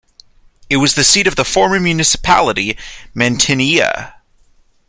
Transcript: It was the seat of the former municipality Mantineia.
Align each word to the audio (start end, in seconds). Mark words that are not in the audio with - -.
It 0.67 0.77
was 0.77 0.95
the 0.95 1.03
seat 1.03 1.27
of 1.27 1.35
the 1.35 1.45
former 1.45 1.79
municipality 1.79 2.75
Mantineia. 3.13 4.15